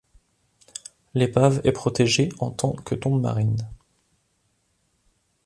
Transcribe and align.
L'épave 1.13 1.61
est 1.63 1.73
protégée 1.73 2.29
en 2.39 2.49
tant 2.49 2.71
que 2.71 2.95
tombe 2.95 3.21
marine. 3.21 3.69